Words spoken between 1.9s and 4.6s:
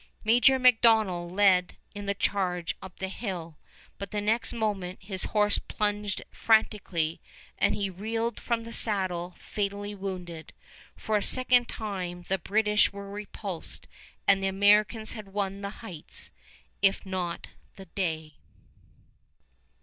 in the charge up the hill, but the next